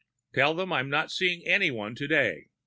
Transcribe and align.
"Tell 0.33 0.55
them 0.55 0.73
I'm 0.73 0.89
not 0.89 1.11
seeing 1.11 1.45
anyone 1.45 1.93
today. 1.93 2.47